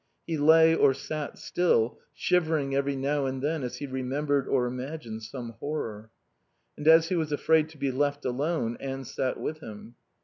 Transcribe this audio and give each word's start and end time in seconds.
He 0.25 0.35
lay 0.35 0.73
or 0.75 0.95
sat 0.95 1.37
still, 1.37 1.99
shivering 2.15 2.73
every 2.73 2.95
now 2.95 3.27
and 3.27 3.39
then 3.39 3.61
as 3.61 3.77
he 3.77 3.85
remembered 3.85 4.47
or 4.47 4.65
imagined 4.65 5.21
some 5.21 5.51
horror. 5.59 6.09
And 6.75 6.87
as 6.87 7.09
he 7.09 7.15
was 7.15 7.31
afraid 7.31 7.69
to 7.69 7.77
be 7.77 7.91
left 7.91 8.25
alone 8.25 8.77
Anne 8.79 9.03
sat 9.05 9.39
with 9.39 9.59
him. 9.59 9.93